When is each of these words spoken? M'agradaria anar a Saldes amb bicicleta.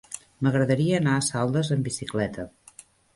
M'agradaria 0.45 0.95
anar 1.01 1.13
a 1.17 1.25
Saldes 1.27 1.69
amb 1.75 1.89
bicicleta. 1.91 2.47